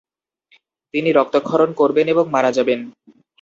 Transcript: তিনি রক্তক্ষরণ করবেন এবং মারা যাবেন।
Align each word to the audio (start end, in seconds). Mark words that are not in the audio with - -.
তিনি 0.93 1.09
রক্তক্ষরণ 1.11 1.69
করবেন 1.73 2.05
এবং 2.07 2.25
মারা 2.29 2.51
যাবেন। 2.57 2.79